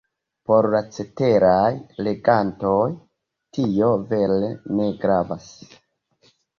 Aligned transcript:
Por 0.51 0.67
la 0.75 0.79
ceteraj 0.95 1.67
legantoj, 2.09 2.81
tio 3.61 3.93
vere 4.17 4.53
ne 4.77 4.93
gravas. 5.07 5.51